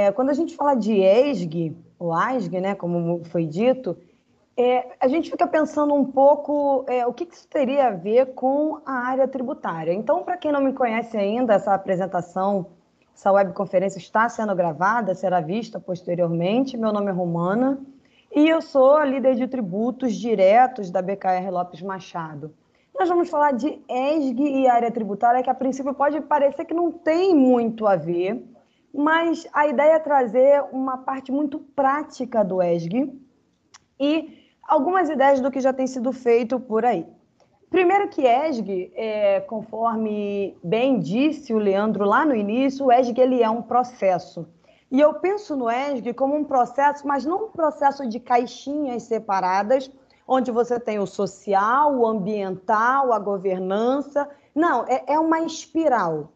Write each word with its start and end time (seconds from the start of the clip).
é, 0.00 0.12
quando 0.12 0.30
a 0.30 0.34
gente 0.34 0.56
fala 0.56 0.74
de 0.74 0.92
ESG, 0.92 1.76
ou 1.98 2.12
ASG, 2.12 2.60
né, 2.60 2.74
como 2.74 3.22
foi 3.24 3.44
dito, 3.44 3.96
é, 4.56 4.88
a 4.98 5.08
gente 5.08 5.30
fica 5.30 5.46
pensando 5.46 5.94
um 5.94 6.04
pouco 6.04 6.84
é, 6.88 7.06
o 7.06 7.12
que, 7.12 7.26
que 7.26 7.34
isso 7.34 7.48
teria 7.48 7.88
a 7.88 7.90
ver 7.90 8.34
com 8.34 8.80
a 8.84 8.92
área 8.92 9.28
tributária. 9.28 9.92
Então, 9.92 10.22
para 10.22 10.36
quem 10.36 10.52
não 10.52 10.60
me 10.60 10.72
conhece 10.72 11.16
ainda, 11.16 11.54
essa 11.54 11.74
apresentação, 11.74 12.66
essa 13.14 13.30
webconferência 13.30 13.98
está 13.98 14.28
sendo 14.28 14.54
gravada, 14.54 15.14
será 15.14 15.40
vista 15.40 15.78
posteriormente. 15.78 16.76
Meu 16.76 16.92
nome 16.92 17.08
é 17.08 17.12
Romana 17.12 17.78
e 18.34 18.48
eu 18.48 18.62
sou 18.62 19.02
líder 19.02 19.34
de 19.34 19.46
tributos 19.46 20.14
diretos 20.14 20.90
da 20.90 21.02
BKR 21.02 21.50
Lopes 21.50 21.82
Machado. 21.82 22.54
Nós 22.98 23.08
vamos 23.08 23.30
falar 23.30 23.52
de 23.52 23.80
ESG 23.88 24.42
e 24.42 24.68
área 24.68 24.90
tributária, 24.90 25.42
que 25.42 25.50
a 25.50 25.54
princípio 25.54 25.94
pode 25.94 26.20
parecer 26.20 26.64
que 26.64 26.74
não 26.74 26.92
tem 26.92 27.34
muito 27.34 27.86
a 27.86 27.96
ver, 27.96 28.44
mas 28.92 29.46
a 29.52 29.66
ideia 29.66 29.94
é 29.94 29.98
trazer 29.98 30.62
uma 30.72 30.98
parte 30.98 31.30
muito 31.30 31.58
prática 31.58 32.44
do 32.44 32.62
ESG 32.62 33.12
e 33.98 34.38
algumas 34.62 35.08
ideias 35.08 35.40
do 35.40 35.50
que 35.50 35.60
já 35.60 35.72
tem 35.72 35.86
sido 35.86 36.12
feito 36.12 36.58
por 36.58 36.84
aí. 36.84 37.06
Primeiro 37.70 38.08
que 38.08 38.26
ESG, 38.26 38.92
é, 38.96 39.40
conforme 39.40 40.58
bem 40.62 40.98
disse 40.98 41.54
o 41.54 41.58
Leandro 41.58 42.04
lá 42.04 42.24
no 42.24 42.34
início, 42.34 42.86
o 42.86 42.92
ESG 42.92 43.20
ele 43.20 43.42
é 43.42 43.48
um 43.48 43.62
processo. 43.62 44.48
E 44.90 45.00
eu 45.00 45.14
penso 45.14 45.54
no 45.54 45.70
ESG 45.70 46.12
como 46.14 46.34
um 46.34 46.42
processo, 46.42 47.06
mas 47.06 47.24
não 47.24 47.44
um 47.44 47.50
processo 47.50 48.08
de 48.08 48.18
caixinhas 48.18 49.04
separadas, 49.04 49.88
onde 50.26 50.50
você 50.50 50.80
tem 50.80 50.98
o 50.98 51.06
social, 51.06 51.96
o 51.96 52.04
ambiental, 52.04 53.12
a 53.12 53.18
governança. 53.20 54.28
Não, 54.52 54.84
é, 54.88 55.04
é 55.06 55.18
uma 55.20 55.40
espiral 55.42 56.32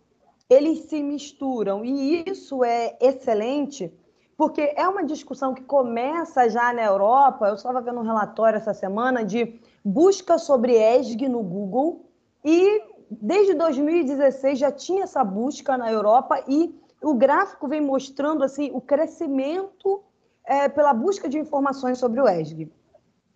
eles 0.49 0.81
se 0.85 1.03
misturam 1.03 1.85
e 1.85 2.25
isso 2.29 2.63
é 2.65 2.97
excelente 3.01 3.93
porque 4.37 4.75
é 4.77 4.87
uma 4.89 5.05
discussão 5.05 5.55
que 5.55 5.63
começa 5.63 6.49
já 6.49 6.73
na 6.73 6.83
Europa. 6.83 7.47
Eu 7.47 7.55
estava 7.55 7.81
vendo 7.81 8.01
um 8.01 8.05
relatório 8.05 8.57
essa 8.57 8.75
semana 8.75 9.25
de 9.25 9.61
busca 9.85 10.39
sobre 10.39 10.77
ESG 10.77 11.29
no 11.29 11.43
Google 11.43 12.05
e 12.45 12.83
desde 13.11 13.55
2016 13.55 14.59
já 14.59 14.73
tinha 14.73 15.05
essa 15.05 15.23
busca 15.23 15.77
na 15.77 15.91
Europa 15.91 16.43
e 16.49 16.75
o 17.03 17.15
gráfico 17.15 17.69
vem 17.69 17.81
mostrando 17.81 18.43
assim 18.43 18.71
o 18.73 18.81
crescimento 18.81 20.03
é, 20.45 20.69
pela 20.69 20.93
busca 20.93 21.29
de 21.29 21.39
informações 21.39 21.99
sobre 21.99 22.21
o 22.21 22.29
ESG. 22.29 22.71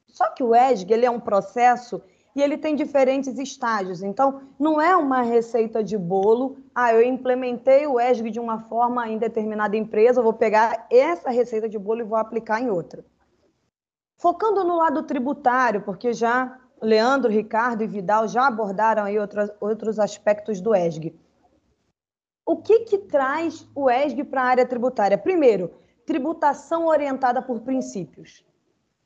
Só 0.09 0.31
que 0.31 0.42
o 0.42 0.55
ESG 0.55 0.92
ele 0.92 1.06
é 1.06 1.11
um 1.11 1.20
processo 1.20 2.03
e 2.39 2.42
ele 2.42 2.56
tem 2.56 2.77
diferentes 2.77 3.36
estágios. 3.36 4.00
Então, 4.00 4.42
não 4.58 4.81
é 4.81 4.94
uma 4.94 5.22
receita 5.22 5.83
de 5.83 5.98
bolo. 5.98 6.56
Ah, 6.72 6.95
eu 6.95 7.03
implementei 7.03 7.84
o 7.84 7.98
ESG 7.98 8.30
de 8.30 8.39
uma 8.39 8.61
forma 8.61 9.08
em 9.08 9.19
determinada 9.19 9.77
empresa, 9.77 10.20
eu 10.20 10.25
vou 10.25 10.33
pegar 10.33 10.86
essa 10.89 11.30
receita 11.30 11.69
de 11.69 11.77
bolo 11.77 12.00
e 12.00 12.05
vou 12.05 12.17
aplicar 12.17 12.62
em 12.62 12.70
outra. 12.70 13.05
Focando 14.17 14.62
no 14.62 14.77
lado 14.77 15.03
tributário, 15.03 15.83
porque 15.83 16.12
já 16.12 16.61
Leandro, 16.80 17.28
Ricardo 17.28 17.83
e 17.83 17.89
Vidal 17.89 18.28
já 18.28 18.47
abordaram 18.47 19.02
aí 19.02 19.19
outros, 19.19 19.50
outros 19.61 19.98
aspectos 19.98 20.61
do 20.61 20.73
ESG. 20.73 21.19
O 22.47 22.58
que, 22.58 22.80
que 22.80 22.98
traz 22.98 23.67
o 23.75 23.91
ESG 23.91 24.23
para 24.23 24.42
a 24.42 24.47
área 24.47 24.67
tributária? 24.67 25.19
Primeiro, 25.19 25.73
tributação 26.06 26.86
orientada 26.86 27.42
por 27.42 27.61
princípios. 27.62 28.45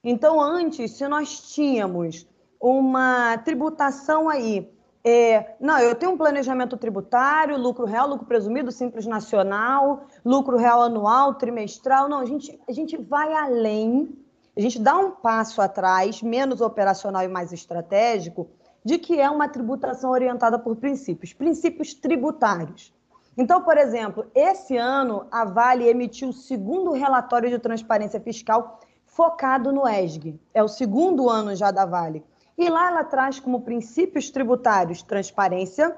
Então, 0.04 0.38
antes, 0.38 0.92
se 0.92 1.08
nós 1.08 1.54
tínhamos 1.54 2.28
uma 2.62 3.36
tributação 3.38 4.28
aí. 4.28 4.72
É, 5.04 5.56
não, 5.60 5.80
eu 5.80 5.96
tenho 5.96 6.12
um 6.12 6.16
planejamento 6.16 6.76
tributário, 6.76 7.58
lucro 7.58 7.84
real, 7.84 8.08
lucro 8.08 8.24
presumido, 8.24 8.70
simples 8.70 9.04
nacional, 9.04 10.06
lucro 10.24 10.56
real 10.56 10.80
anual, 10.80 11.34
trimestral. 11.34 12.08
Não, 12.08 12.20
a 12.20 12.24
gente, 12.24 12.56
a 12.68 12.72
gente 12.72 12.96
vai 12.96 13.32
além, 13.34 14.16
a 14.56 14.60
gente 14.60 14.78
dá 14.78 14.96
um 14.96 15.10
passo 15.10 15.60
atrás, 15.60 16.22
menos 16.22 16.60
operacional 16.60 17.24
e 17.24 17.28
mais 17.28 17.52
estratégico, 17.52 18.48
de 18.84 18.96
que 18.96 19.20
é 19.20 19.28
uma 19.28 19.48
tributação 19.48 20.12
orientada 20.12 20.56
por 20.56 20.76
princípios, 20.76 21.32
princípios 21.32 21.94
tributários. 21.94 22.94
Então, 23.36 23.62
por 23.62 23.76
exemplo, 23.76 24.26
esse 24.34 24.76
ano 24.76 25.26
a 25.32 25.44
Vale 25.44 25.88
emitiu 25.88 26.28
o 26.28 26.32
segundo 26.32 26.92
relatório 26.92 27.50
de 27.50 27.58
transparência 27.58 28.20
fiscal 28.20 28.78
focado 29.04 29.72
no 29.72 29.88
ESG. 29.88 30.38
É 30.54 30.62
o 30.62 30.68
segundo 30.68 31.28
ano 31.28 31.56
já 31.56 31.72
da 31.72 31.84
Vale. 31.84 32.24
E 32.56 32.68
lá 32.68 32.88
ela 32.88 33.04
traz 33.04 33.40
como 33.40 33.62
princípios 33.62 34.30
tributários 34.30 35.02
transparência, 35.02 35.96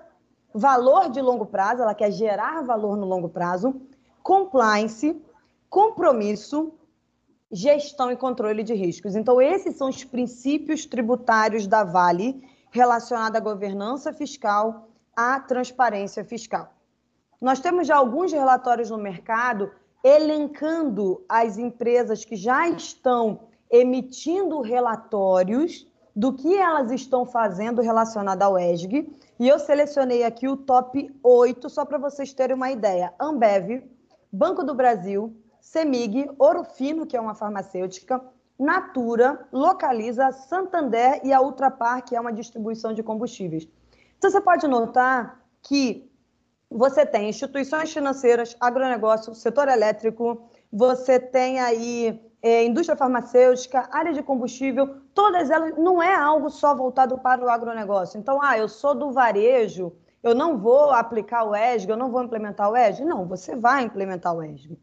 valor 0.53 1.11
de 1.11 1.21
longo 1.21 1.47
prazo, 1.47 1.83
ela 1.83 1.95
quer 1.95 2.13
gerar 2.13 2.63
valor 2.63 2.97
no 2.97 3.07
longo 3.07 3.29
prazo, 3.29 3.81
compliance, 4.23 5.21
compromisso, 5.69 6.73
gestão 7.51 8.11
e 8.11 8.17
controle 8.17 8.63
de 8.63 8.75
riscos. 8.75 9.15
Então, 9.15 9.41
esses 9.41 9.77
são 9.77 9.89
os 9.89 10.05
princípios 10.05 10.87
tributários 10.87 11.67
da 11.67 11.85
Vale 11.85 12.43
relacionados 12.71 13.37
à 13.37 13.41
governança 13.41 14.13
fiscal, 14.13 14.89
à 15.15 15.39
transparência 15.41 16.25
fiscal. 16.25 16.73
Nós 17.41 17.61
temos 17.61 17.87
já 17.87 17.97
alguns 17.97 18.33
relatórios 18.33 18.91
no 18.91 18.99
mercado 18.99 19.71
elencando 20.03 21.25
as 21.29 21.57
empresas 21.57 22.25
que 22.25 22.37
já 22.37 22.69
estão 22.69 23.41
emitindo 23.71 24.61
relatórios 24.61 25.87
do 26.15 26.33
que 26.33 26.57
elas 26.57 26.91
estão 26.93 27.27
fazendo 27.27 27.83
relacionado 27.83 28.43
ao 28.43 28.59
ESG. 28.59 29.11
E 29.39 29.49
eu 29.49 29.59
selecionei 29.59 30.23
aqui 30.23 30.47
o 30.49 30.57
top 30.57 31.13
8, 31.23 31.69
só 31.69 31.85
para 31.85 31.99
vocês 31.99 32.33
terem 32.33 32.55
uma 32.55 32.71
ideia. 32.71 33.13
Ambev, 33.21 33.83
Banco 34.33 34.63
do 34.63 34.75
Brasil, 34.75 35.35
Semig, 35.61 36.31
Ouro 36.39 36.63
Fino, 36.63 37.07
que 37.07 37.17
é 37.17 37.21
uma 37.21 37.35
farmacêutica, 37.35 38.23
Natura, 38.59 39.47
Localiza, 39.53 40.31
Santander 40.31 41.21
e 41.25 41.33
a 41.33 41.41
Ultrapar, 41.41 42.05
que 42.05 42.15
é 42.15 42.21
uma 42.21 42.33
distribuição 42.33 42.93
de 42.93 43.03
combustíveis. 43.03 43.69
Então, 44.17 44.31
você 44.31 44.41
pode 44.41 44.69
notar 44.69 45.41
que 45.63 46.09
você 46.71 47.05
tem 47.05 47.29
instituições 47.29 47.93
financeiras, 47.93 48.57
agronegócio, 48.61 49.35
setor 49.35 49.69
elétrico, 49.69 50.49
você 50.73 51.19
tem 51.19 51.61
aí 51.61 52.21
é, 52.45 52.63
indústria 52.63 52.95
farmacêutica, 52.95 53.89
área 53.91 54.13
de 54.13 54.23
combustível, 54.23 54.97
todas 55.15 55.49
elas 55.49 55.79
não 55.79 56.03
é 56.03 56.15
algo 56.15 56.51
só 56.51 56.75
voltado 56.75 57.17
para 57.17 57.43
o 57.43 57.49
agronegócio. 57.49 58.19
Então, 58.19 58.39
ah, 58.43 58.59
eu 58.59 58.69
sou 58.69 58.95
do 58.95 59.11
varejo, 59.11 59.95
eu 60.23 60.35
não 60.35 60.59
vou 60.59 60.91
aplicar 60.91 61.45
o 61.45 61.57
ESG, 61.57 61.89
eu 61.89 61.97
não 61.97 62.11
vou 62.11 62.23
implementar 62.23 62.71
o 62.71 62.77
ESG. 62.77 63.03
Não, 63.07 63.27
você 63.27 63.57
vai 63.57 63.85
implementar 63.85 64.37
o 64.37 64.43
ESG. 64.43 64.79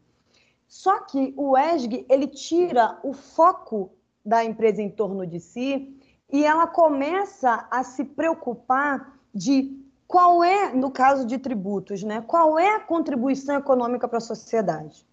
Só 0.66 1.02
que 1.02 1.32
o 1.36 1.56
ESG, 1.56 2.04
ele 2.08 2.26
tira 2.26 2.98
o 3.04 3.12
foco 3.12 3.92
da 4.26 4.44
empresa 4.44 4.82
em 4.82 4.90
torno 4.90 5.24
de 5.24 5.38
si 5.38 5.96
e 6.32 6.44
ela 6.44 6.66
começa 6.66 7.68
a 7.70 7.84
se 7.84 8.04
preocupar 8.04 9.20
de 9.32 9.80
qual 10.08 10.42
é, 10.42 10.72
no 10.72 10.90
caso 10.90 11.24
de 11.24 11.38
tributos, 11.38 12.02
né? 12.02 12.24
Qual 12.26 12.58
é 12.58 12.74
a 12.74 12.80
contribuição 12.80 13.56
econômica 13.56 14.08
para 14.08 14.18
a 14.18 14.20
sociedade? 14.20 15.06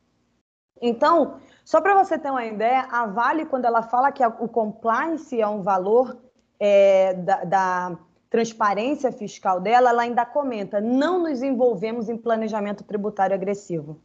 Então, 0.82 1.36
só 1.64 1.82
para 1.82 1.96
você 2.02 2.18
ter 2.18 2.32
uma 2.32 2.46
ideia, 2.46 2.88
a 2.92 3.06
Vale, 3.06 3.46
quando 3.46 3.66
ela 3.66 3.82
fala 3.82 4.12
que 4.12 4.26
o 4.26 4.48
compliance 4.48 5.40
é 5.40 5.48
um 5.48 5.62
valor 5.62 6.18
é, 6.60 7.14
da, 7.14 7.44
da 7.44 7.98
transparência 8.30 9.12
fiscal 9.12 9.60
dela, 9.60 9.90
ela 9.90 10.02
ainda 10.04 10.26
comenta: 10.26 10.80
não 10.80 11.20
nos 11.20 11.42
envolvemos 11.42 12.10
em 12.10 12.18
planejamento 12.18 12.84
tributário 12.84 13.36
agressivo. 13.36 14.00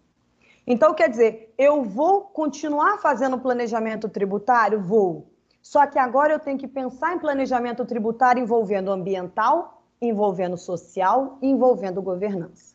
Então, 0.67 0.95
quer 0.95 1.11
dizer, 1.11 1.55
eu 1.59 1.83
vou 1.83 2.23
continuar 2.23 2.99
fazendo 2.99 3.39
planejamento 3.39 4.09
tributário? 4.09 4.81
Vou. 4.81 5.31
Só 5.61 5.87
que 5.87 5.99
agora 5.99 6.33
eu 6.33 6.39
tenho 6.39 6.59
que 6.59 6.69
pensar 6.69 7.15
em 7.15 7.19
planejamento 7.19 7.85
tributário 7.85 8.43
envolvendo 8.43 8.91
ambiental, 8.91 9.83
envolvendo 10.01 10.57
social, 10.57 11.39
envolvendo 11.41 12.03
governança. 12.03 12.74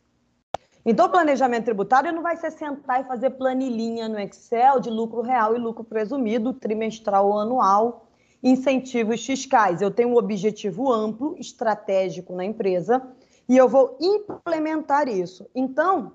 Então, 0.84 1.06
o 1.06 1.10
planejamento 1.10 1.64
tributário 1.66 2.12
não 2.12 2.22
vai 2.22 2.36
ser 2.36 2.50
sentar 2.50 3.02
e 3.02 3.04
fazer 3.04 3.30
planilhinha 3.30 4.08
no 4.08 4.18
Excel 4.18 4.80
de 4.80 4.88
lucro 4.88 5.20
real 5.20 5.54
e 5.54 5.58
lucro 5.58 5.84
presumido, 5.84 6.54
trimestral 6.54 7.28
ou 7.28 7.38
anual, 7.38 8.06
incentivos 8.42 9.24
fiscais. 9.24 9.82
Eu 9.82 9.90
tenho 9.90 10.10
um 10.10 10.16
objetivo 10.16 10.90
amplo, 10.90 11.36
estratégico 11.38 12.34
na 12.34 12.44
empresa, 12.44 13.02
e 13.46 13.56
eu 13.56 13.68
vou 13.68 13.98
implementar 14.00 15.06
isso. 15.08 15.46
Então, 15.54 16.12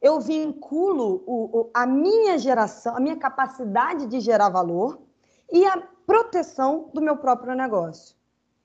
eu 0.00 0.20
vinculo 0.20 1.22
o, 1.26 1.60
o, 1.60 1.70
a 1.74 1.86
minha 1.86 2.38
geração, 2.38 2.96
a 2.96 3.00
minha 3.00 3.16
capacidade 3.16 4.06
de 4.06 4.20
gerar 4.20 4.48
valor 4.48 5.00
e 5.50 5.64
a 5.66 5.82
proteção 6.06 6.90
do 6.92 7.00
meu 7.00 7.16
próprio 7.16 7.54
negócio. 7.54 8.14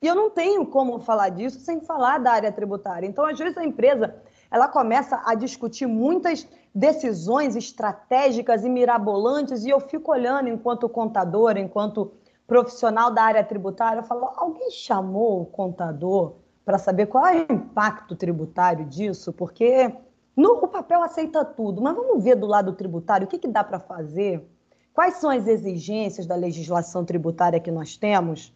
E 0.02 0.06
eu 0.06 0.14
não 0.14 0.30
tenho 0.30 0.66
como 0.66 1.00
falar 1.00 1.30
disso 1.30 1.60
sem 1.60 1.82
falar 1.82 2.20
da 2.20 2.32
área 2.32 2.52
tributária. 2.52 3.08
Então, 3.08 3.26
às 3.26 3.38
vezes, 3.38 3.58
a 3.58 3.66
empresa 3.66 4.16
ela 4.50 4.68
começa 4.68 5.22
a 5.26 5.36
discutir 5.36 5.88
muitas 5.88 6.48
decisões 6.74 7.56
estratégicas 7.56 8.64
e 8.64 8.70
mirabolantes, 8.70 9.66
e 9.66 9.70
eu 9.70 9.80
fico 9.80 10.12
olhando 10.12 10.50
enquanto 10.50 10.88
contador, 10.88 11.58
enquanto 11.58 12.12
profissional 12.46 13.12
da 13.12 13.24
área 13.24 13.44
tributária, 13.44 14.00
eu 14.00 14.04
falo, 14.06 14.32
alguém 14.36 14.72
chamou 14.72 15.42
o 15.42 15.46
contador 15.46 16.36
para 16.64 16.78
saber 16.78 17.08
qual 17.08 17.26
é 17.26 17.46
o 17.50 17.54
impacto 17.54 18.16
tributário 18.16 18.86
disso? 18.86 19.34
Porque 19.34 19.94
No, 20.36 20.52
o 20.64 20.68
papel 20.68 21.02
aceita 21.02 21.44
tudo, 21.44 21.82
mas 21.82 21.96
vamos 21.96 22.24
ver 22.24 22.36
do 22.36 22.46
lado 22.46 22.72
tributário 22.74 23.26
o 23.26 23.28
que, 23.28 23.40
que 23.40 23.48
dá 23.48 23.64
para 23.64 23.80
fazer, 23.80 24.48
quais 24.94 25.16
são 25.16 25.32
as 25.32 25.48
exigências 25.48 26.28
da 26.28 26.36
legislação 26.36 27.04
tributária 27.04 27.60
que 27.60 27.72
nós 27.72 27.98
temos. 27.98 28.54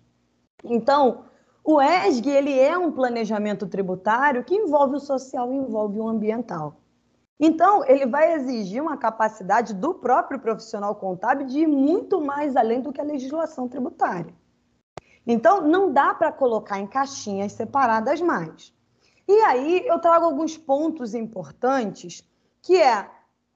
Então, 0.63 1.23
o 1.63 1.81
ESG 1.81 2.29
ele 2.29 2.59
é 2.59 2.77
um 2.77 2.91
planejamento 2.91 3.67
tributário 3.67 4.43
que 4.43 4.55
envolve 4.55 4.95
o 4.95 4.99
social 4.99 5.51
e 5.51 5.55
envolve 5.55 5.99
o 5.99 6.07
ambiental. 6.07 6.75
Então, 7.39 7.83
ele 7.85 8.05
vai 8.05 8.33
exigir 8.33 8.81
uma 8.81 8.97
capacidade 8.97 9.73
do 9.73 9.95
próprio 9.95 10.39
profissional 10.39 10.93
contábil 10.95 11.47
de 11.47 11.61
ir 11.61 11.67
muito 11.67 12.21
mais 12.21 12.55
além 12.55 12.81
do 12.81 12.93
que 12.93 13.01
a 13.01 13.03
legislação 13.03 13.67
tributária. 13.67 14.33
Então, 15.25 15.61
não 15.61 15.91
dá 15.91 16.13
para 16.13 16.31
colocar 16.31 16.79
em 16.79 16.87
caixinhas 16.87 17.53
separadas 17.53 18.21
mais. 18.21 18.73
E 19.27 19.33
aí 19.41 19.87
eu 19.87 19.97
trago 19.99 20.25
alguns 20.25 20.57
pontos 20.57 21.13
importantes, 21.13 22.23
que 22.61 22.79
é 22.79 23.09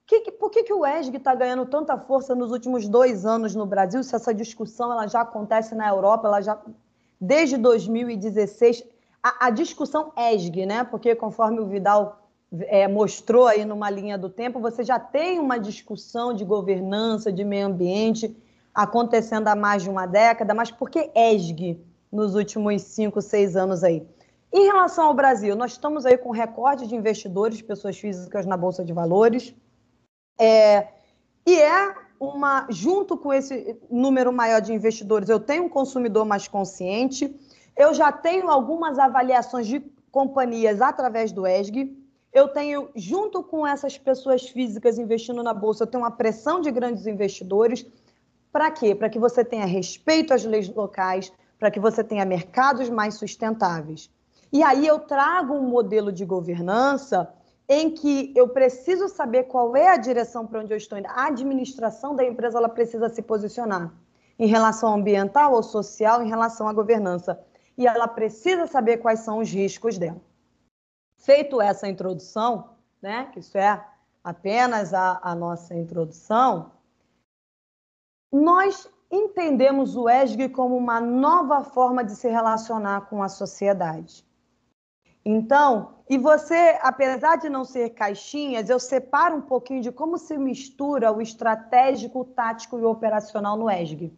que, 0.06 0.30
por 0.30 0.50
que, 0.50 0.62
que 0.62 0.72
o 0.72 0.86
ESG 0.86 1.16
está 1.16 1.34
ganhando 1.34 1.66
tanta 1.66 1.98
força 1.98 2.34
nos 2.34 2.52
últimos 2.52 2.88
dois 2.88 3.26
anos 3.26 3.54
no 3.56 3.66
Brasil? 3.66 4.02
Se 4.04 4.14
essa 4.14 4.32
discussão 4.32 4.92
ela 4.92 5.08
já 5.08 5.22
acontece 5.22 5.74
na 5.74 5.88
Europa, 5.88 6.28
ela 6.28 6.40
já 6.40 6.60
desde 7.20 7.56
2016 7.56 8.84
a, 9.22 9.46
a 9.46 9.50
discussão 9.50 10.12
ESG, 10.16 10.66
né? 10.66 10.84
Porque 10.84 11.14
conforme 11.14 11.60
o 11.60 11.66
Vidal 11.66 12.20
é, 12.60 12.86
mostrou 12.86 13.46
aí 13.46 13.64
numa 13.64 13.90
linha 13.90 14.16
do 14.16 14.28
tempo, 14.28 14.60
você 14.60 14.84
já 14.84 14.98
tem 14.98 15.38
uma 15.38 15.58
discussão 15.58 16.32
de 16.32 16.44
governança, 16.44 17.32
de 17.32 17.44
meio 17.44 17.66
ambiente 17.66 18.36
acontecendo 18.74 19.48
há 19.48 19.56
mais 19.56 19.82
de 19.82 19.90
uma 19.90 20.06
década, 20.06 20.52
mas 20.52 20.70
por 20.70 20.90
que 20.90 21.10
ESG 21.14 21.80
nos 22.12 22.34
últimos 22.34 22.82
cinco, 22.82 23.22
seis 23.22 23.56
anos 23.56 23.82
aí? 23.82 24.06
Em 24.52 24.66
relação 24.66 25.06
ao 25.06 25.14
Brasil, 25.14 25.56
nós 25.56 25.72
estamos 25.72 26.06
aí 26.06 26.16
com 26.16 26.30
recorde 26.30 26.86
de 26.86 26.94
investidores, 26.94 27.60
pessoas 27.60 27.98
físicas 27.98 28.46
na 28.46 28.56
Bolsa 28.56 28.84
de 28.84 28.92
Valores. 28.92 29.54
É, 30.38 30.88
e 31.46 31.58
é 31.58 31.94
uma, 32.20 32.66
junto 32.70 33.16
com 33.16 33.32
esse 33.32 33.76
número 33.90 34.32
maior 34.32 34.60
de 34.60 34.72
investidores, 34.72 35.28
eu 35.28 35.40
tenho 35.40 35.64
um 35.64 35.68
consumidor 35.68 36.24
mais 36.24 36.48
consciente, 36.48 37.34
eu 37.76 37.92
já 37.92 38.10
tenho 38.10 38.48
algumas 38.48 38.98
avaliações 38.98 39.66
de 39.66 39.80
companhias 40.10 40.80
através 40.80 41.32
do 41.32 41.46
ESG, 41.46 41.94
eu 42.32 42.48
tenho, 42.48 42.90
junto 42.94 43.42
com 43.42 43.66
essas 43.66 43.96
pessoas 43.96 44.48
físicas 44.48 44.98
investindo 44.98 45.42
na 45.42 45.54
Bolsa, 45.54 45.84
eu 45.84 45.86
tenho 45.86 46.02
uma 46.02 46.10
pressão 46.10 46.60
de 46.60 46.70
grandes 46.70 47.06
investidores. 47.06 47.86
Para 48.52 48.70
quê? 48.70 48.94
Para 48.94 49.08
que 49.08 49.18
você 49.18 49.42
tenha 49.42 49.64
respeito 49.64 50.34
às 50.34 50.44
leis 50.44 50.68
locais, 50.68 51.32
para 51.58 51.70
que 51.70 51.80
você 51.80 52.04
tenha 52.04 52.26
mercados 52.26 52.90
mais 52.90 53.14
sustentáveis. 53.14 54.10
E 54.52 54.62
aí 54.62 54.86
eu 54.86 54.98
trago 54.98 55.54
um 55.54 55.62
modelo 55.62 56.12
de 56.12 56.24
governança 56.26 57.32
em 57.68 57.90
que 57.90 58.32
eu 58.36 58.48
preciso 58.48 59.08
saber 59.08 59.44
qual 59.44 59.76
é 59.76 59.88
a 59.88 59.96
direção 59.96 60.46
para 60.46 60.60
onde 60.60 60.72
eu 60.72 60.76
estou 60.76 60.98
indo. 60.98 61.08
A 61.08 61.26
administração 61.26 62.14
da 62.14 62.24
empresa 62.24 62.58
ela 62.58 62.68
precisa 62.68 63.08
se 63.08 63.22
posicionar 63.22 63.92
em 64.38 64.46
relação 64.46 64.94
ambiental 64.94 65.52
ou 65.52 65.62
social, 65.62 66.22
em 66.22 66.28
relação 66.28 66.68
à 66.68 66.72
governança. 66.72 67.40
E 67.76 67.86
ela 67.86 68.06
precisa 68.06 68.66
saber 68.66 68.98
quais 68.98 69.20
são 69.20 69.38
os 69.38 69.50
riscos 69.50 69.98
dela. 69.98 70.20
Feito 71.18 71.60
essa 71.60 71.88
introdução, 71.88 72.76
né, 73.02 73.28
que 73.32 73.40
isso 73.40 73.58
é 73.58 73.84
apenas 74.22 74.94
a, 74.94 75.18
a 75.22 75.34
nossa 75.34 75.74
introdução, 75.74 76.72
nós 78.32 78.88
entendemos 79.10 79.96
o 79.96 80.08
ESG 80.08 80.48
como 80.50 80.76
uma 80.76 81.00
nova 81.00 81.62
forma 81.62 82.04
de 82.04 82.14
se 82.14 82.28
relacionar 82.28 83.02
com 83.02 83.22
a 83.22 83.28
sociedade. 83.28 84.24
Então, 85.28 85.88
e 86.08 86.16
você, 86.16 86.78
apesar 86.80 87.34
de 87.34 87.48
não 87.48 87.64
ser 87.64 87.90
caixinhas, 87.90 88.70
eu 88.70 88.78
separo 88.78 89.34
um 89.34 89.40
pouquinho 89.40 89.82
de 89.82 89.90
como 89.90 90.18
se 90.18 90.38
mistura 90.38 91.10
o 91.10 91.20
estratégico, 91.20 92.20
o 92.20 92.24
tático 92.24 92.78
e 92.78 92.82
o 92.82 92.88
operacional 92.88 93.56
no 93.56 93.68
ESG. 93.68 94.12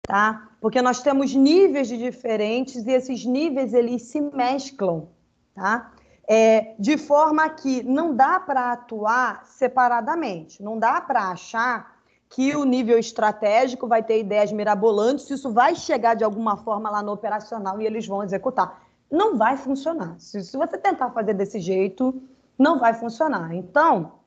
Tá? 0.00 0.48
Porque 0.58 0.80
nós 0.80 1.02
temos 1.02 1.34
níveis 1.34 1.88
de 1.88 1.98
diferentes 1.98 2.86
e 2.86 2.90
esses 2.90 3.26
níveis 3.26 3.74
eles 3.74 4.04
se 4.04 4.18
mesclam, 4.18 5.08
tá? 5.54 5.92
É, 6.26 6.74
de 6.78 6.96
forma 6.96 7.46
que 7.50 7.82
não 7.82 8.14
dá 8.14 8.40
para 8.40 8.72
atuar 8.72 9.44
separadamente, 9.44 10.62
não 10.62 10.78
dá 10.78 11.02
para 11.02 11.28
achar 11.28 11.96
que 12.30 12.56
o 12.56 12.64
nível 12.64 12.98
estratégico 12.98 13.86
vai 13.86 14.02
ter 14.02 14.20
ideias 14.20 14.50
mirabolantes, 14.50 15.28
isso 15.28 15.52
vai 15.52 15.74
chegar 15.74 16.14
de 16.14 16.24
alguma 16.24 16.56
forma 16.56 16.88
lá 16.88 17.02
no 17.02 17.12
operacional 17.12 17.80
e 17.80 17.86
eles 17.86 18.06
vão 18.06 18.24
executar 18.24 18.85
não 19.10 19.36
vai 19.36 19.56
funcionar. 19.56 20.18
Se, 20.18 20.42
se 20.42 20.56
você 20.56 20.76
tentar 20.78 21.10
fazer 21.10 21.34
desse 21.34 21.60
jeito, 21.60 22.22
não 22.58 22.78
vai 22.78 22.94
funcionar. 22.94 23.54
Então, 23.54 24.20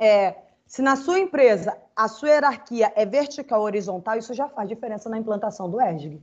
é, 0.00 0.36
se 0.66 0.82
na 0.82 0.96
sua 0.96 1.18
empresa 1.18 1.76
a 1.94 2.08
sua 2.08 2.30
hierarquia 2.30 2.92
é 2.96 3.04
vertical 3.04 3.60
ou 3.60 3.66
horizontal, 3.66 4.16
isso 4.16 4.34
já 4.34 4.48
faz 4.48 4.68
diferença 4.68 5.08
na 5.08 5.18
implantação 5.18 5.70
do 5.70 5.80
ESG. 5.80 6.22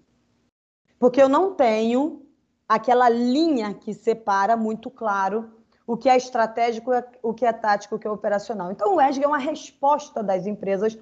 Porque 1.00 1.22
eu 1.22 1.30
não 1.30 1.54
tenho 1.54 2.26
aquela 2.68 3.10
linha 3.10 3.74
que 3.74 3.94
separa 3.94 4.58
muito 4.58 4.92
claro 4.92 5.52
o 5.88 5.98
que 5.98 6.08
é 6.08 6.16
estratégico, 6.16 6.92
o 7.24 7.34
que 7.34 7.46
é 7.46 7.52
tático, 7.52 7.96
o 7.96 8.00
que 8.00 8.06
é 8.06 8.12
operacional. 8.12 8.72
Então, 8.72 8.96
o 8.96 9.02
ESG 9.02 9.24
é 9.24 9.28
uma 9.28 9.40
resposta 9.40 10.22
das 10.22 10.46
empresas 10.46 10.98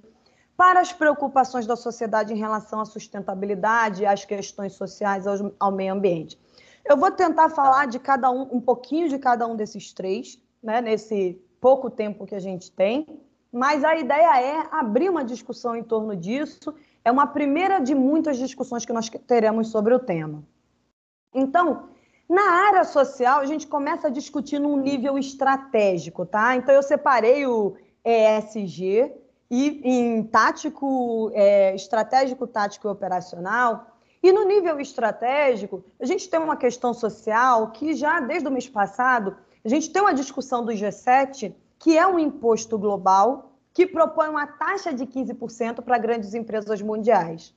para 0.56 0.80
as 0.80 0.94
preocupações 0.94 1.68
da 1.68 1.76
sociedade 1.76 2.34
em 2.34 2.38
relação 2.38 2.80
à 2.80 2.86
sustentabilidade, 2.86 4.06
às 4.06 4.24
questões 4.24 4.74
sociais, 4.74 5.28
ao, 5.28 5.52
ao 5.60 5.72
meio 5.72 5.94
ambiente. 5.94 6.40
Eu 6.90 6.96
vou 6.96 7.12
tentar 7.12 7.50
falar 7.50 7.86
de 7.86 8.00
cada 8.00 8.32
um, 8.32 8.44
um 8.44 8.62
pouquinho 8.62 9.10
de 9.10 9.20
cada 9.20 9.46
um 9.46 9.56
desses 9.56 9.92
três, 9.92 10.40
né, 10.64 10.80
nesse 10.80 11.40
pouco 11.60 11.90
tempo 11.90 12.26
que 12.26 12.34
a 12.34 12.40
gente 12.40 12.72
tem, 12.72 13.06
mas 13.52 13.84
a 13.84 13.98
ideia 13.98 14.42
é 14.42 14.68
abrir 14.72 15.10
uma 15.10 15.24
discussão 15.24 15.76
em 15.76 15.84
torno 15.84 16.16
disso. 16.16 16.74
É 17.04 17.12
uma 17.12 17.28
primeira 17.28 17.80
de 17.80 17.94
muitas 17.94 18.38
discussões 18.38 18.86
que 18.86 18.94
nós 18.94 19.10
teremos 19.10 19.70
sobre 19.70 19.94
o 19.94 20.00
tema. 20.00 20.44
Então, 21.34 21.90
na 22.30 22.68
área 22.68 22.84
social, 22.84 23.40
a 23.40 23.46
gente 23.46 23.68
começa 23.68 24.08
a 24.08 24.12
discutir 24.12 24.60
num 24.60 24.78
nível 24.78 25.18
estratégico, 25.18 26.26
tá? 26.26 26.56
Então, 26.56 26.74
eu 26.74 26.84
separei 26.84 27.46
o 27.46 27.76
ESG 28.04 29.12
e 29.50 29.82
em 29.84 30.24
tático, 30.24 31.32
é, 31.34 31.74
estratégico, 31.76 32.48
tático 32.48 32.88
e 32.88 32.92
operacional. 32.92 33.97
E 34.22 34.32
no 34.32 34.44
nível 34.44 34.80
estratégico, 34.80 35.84
a 36.00 36.06
gente 36.06 36.30
tem 36.30 36.40
uma 36.40 36.58
questão 36.58 36.94
social 36.94 37.72
que 37.72 37.94
já 37.94 38.20
desde 38.20 38.48
o 38.48 38.52
mês 38.52 38.68
passado, 38.68 39.38
a 39.64 39.70
gente 39.70 39.92
tem 39.92 40.02
uma 40.02 40.14
discussão 40.14 40.64
do 40.64 40.72
G7, 40.72 41.54
que 41.78 41.98
é 41.98 42.06
um 42.08 42.18
imposto 42.18 42.78
global 42.78 43.52
que 43.74 43.86
propõe 43.86 44.28
uma 44.30 44.48
taxa 44.48 44.92
de 44.92 45.06
15% 45.06 45.84
para 45.84 46.00
grandes 46.00 46.34
empresas 46.34 46.82
mundiais. 46.82 47.54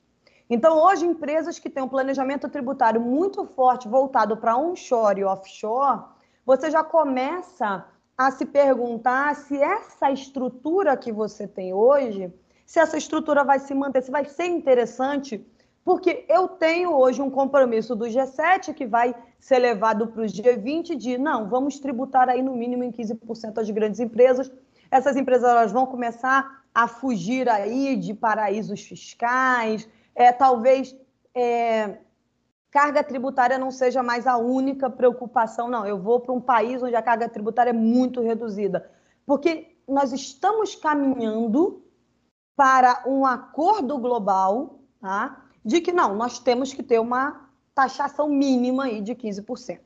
Então, 0.47 0.77
hoje, 0.77 1.05
empresas 1.05 1.57
que 1.57 1.69
têm 1.69 1.81
um 1.81 1.87
planejamento 1.87 2.47
tributário 2.49 3.01
muito 3.01 3.45
forte 3.45 3.87
voltado 3.87 4.37
para 4.37 4.57
onshore 4.57 5.21
e 5.21 5.23
offshore, 5.23 6.01
você 6.45 6.69
já 6.69 6.83
começa 6.83 7.85
a 8.17 8.29
se 8.29 8.45
perguntar 8.45 9.35
se 9.35 9.59
essa 9.59 10.11
estrutura 10.11 10.95
que 10.95 11.11
você 11.11 11.47
tem 11.47 11.73
hoje, 11.73 12.31
se 12.65 12.79
essa 12.79 12.97
estrutura 12.97 13.43
vai 13.43 13.59
se 13.59 13.73
manter, 13.73 14.03
se 14.03 14.11
vai 14.11 14.25
ser 14.25 14.45
interessante 14.45 15.43
porque 15.83 16.25
eu 16.29 16.47
tenho 16.47 16.95
hoje 16.95 17.21
um 17.21 17.29
compromisso 17.29 17.95
do 17.95 18.05
G7 18.05 18.73
que 18.73 18.85
vai 18.85 19.15
ser 19.39 19.59
levado 19.59 20.07
para 20.07 20.23
os 20.23 20.31
G20 20.31 20.95
de 20.95 21.17
não, 21.17 21.49
vamos 21.49 21.79
tributar 21.79 22.29
aí 22.29 22.41
no 22.41 22.55
mínimo 22.55 22.83
em 22.83 22.91
15% 22.91 23.57
as 23.57 23.69
grandes 23.69 23.99
empresas. 23.99 24.51
Essas 24.89 25.15
empresas 25.15 25.49
elas 25.49 25.71
vão 25.71 25.85
começar 25.85 26.61
a 26.73 26.87
fugir 26.87 27.49
aí 27.49 27.95
de 27.95 28.13
paraísos 28.13 28.81
fiscais, 28.81 29.87
é, 30.15 30.31
talvez 30.31 30.95
é, 31.33 31.97
carga 32.69 33.03
tributária 33.03 33.57
não 33.57 33.71
seja 33.71 34.03
mais 34.03 34.27
a 34.27 34.37
única 34.37 34.89
preocupação, 34.89 35.69
não. 35.69 35.85
Eu 35.85 35.99
vou 35.99 36.19
para 36.19 36.33
um 36.33 36.41
país 36.41 36.81
onde 36.81 36.95
a 36.95 37.01
carga 37.01 37.27
tributária 37.27 37.71
é 37.71 37.73
muito 37.73 38.21
reduzida, 38.21 38.89
porque 39.25 39.75
nós 39.87 40.13
estamos 40.13 40.75
caminhando 40.75 41.83
para 42.55 43.03
um 43.05 43.25
acordo 43.25 43.97
global, 43.97 44.79
tá? 44.99 45.45
De 45.63 45.81
que 45.81 45.91
não, 45.91 46.15
nós 46.15 46.39
temos 46.39 46.73
que 46.73 46.83
ter 46.83 46.99
uma 46.99 47.49
taxação 47.73 48.27
mínima 48.29 48.85
aí 48.85 49.01
de 49.01 49.15
15%. 49.15 49.79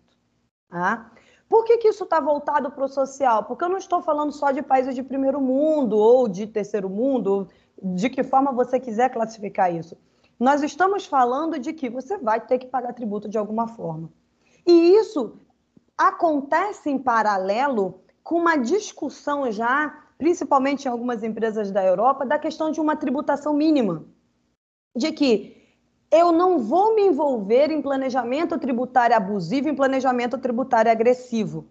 Tá? 0.70 1.12
Por 1.48 1.63
que, 1.63 1.77
que 1.77 1.88
isso 1.89 2.03
está 2.03 2.20
voltado 2.20 2.72
para 2.72 2.86
o 2.86 2.89
social? 2.89 3.44
Porque 3.44 3.63
eu 3.63 3.70
não 3.70 3.77
estou 3.77 4.01
falando 4.01 4.32
só 4.32 4.51
de 4.51 4.62
países 4.62 4.96
de 4.96 5.03
primeiro 5.03 5.39
mundo 5.39 5.98
ou 5.98 6.27
de 6.27 6.48
terceiro 6.48 6.89
mundo, 6.89 7.48
de 7.82 8.10
que 8.10 8.24
forma 8.24 8.51
você 8.51 8.79
quiser 8.79 9.10
classificar 9.10 9.74
isso. 9.74 9.96
Nós 10.39 10.63
estamos 10.63 11.05
falando 11.05 11.60
de 11.60 11.72
que 11.72 11.89
você 11.89 12.17
vai 12.17 12.41
ter 12.41 12.58
que 12.58 12.67
pagar 12.67 12.94
tributo 12.94 13.29
de 13.29 13.38
alguma 13.38 13.67
forma. 13.67 14.10
E 14.65 14.96
isso 14.96 15.39
acontece 15.98 16.89
em 16.89 16.98
paralelo 16.98 18.01
com 18.24 18.39
uma 18.39 18.58
discussão 18.58 19.50
já, 19.51 20.03
principalmente 20.17 20.86
em 20.86 20.89
algumas 20.89 21.24
empresas 21.24 21.72
da 21.72 21.86
Europa, 21.86 22.25
da 22.25 22.39
questão 22.39 22.72
de 22.72 22.82
uma 22.82 22.96
tributação 22.96 23.53
mínima. 23.53 24.03
De 24.96 25.12
que 25.12 25.64
eu 26.15 26.31
não 26.31 26.60
vou 26.60 26.95
me 26.95 27.03
envolver 27.03 27.69
em 27.72 27.81
planejamento 27.81 28.57
tributário 28.57 29.15
abusivo, 29.15 29.67
em 29.67 29.75
planejamento 29.75 30.38
tributário 30.38 30.89
agressivo. 30.89 31.67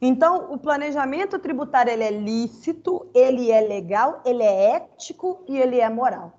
Então, 0.00 0.52
o 0.52 0.58
planejamento 0.58 1.38
tributário 1.40 1.92
ele 1.92 2.04
é 2.04 2.10
lícito, 2.10 3.10
ele 3.12 3.50
é 3.50 3.60
legal, 3.60 4.22
ele 4.24 4.44
é 4.44 4.76
ético 4.76 5.44
e 5.48 5.58
ele 5.58 5.80
é 5.80 5.90
moral. 5.90 6.38